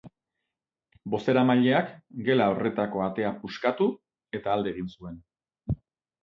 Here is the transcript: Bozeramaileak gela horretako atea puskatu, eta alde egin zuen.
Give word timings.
Bozeramaileak 1.15 1.91
gela 2.29 2.47
horretako 2.53 3.05
atea 3.09 3.35
puskatu, 3.43 3.89
eta 4.41 4.57
alde 4.57 4.75
egin 4.75 4.91
zuen. 4.97 5.21